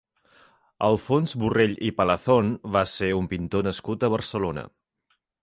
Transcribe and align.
Alfons 0.85 1.35
Borrell 1.43 1.75
i 1.89 1.91
Palazón 1.99 2.49
va 2.77 2.83
ser 2.93 3.11
un 3.19 3.29
pintor 3.35 3.67
nascut 3.69 4.09
a 4.09 4.11
Barcelona. 4.17 4.67